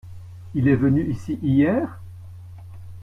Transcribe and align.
Il 0.55 0.67
est 0.67 0.75
venu 0.75 1.05
ici 1.11 1.37
hier? 1.43 2.01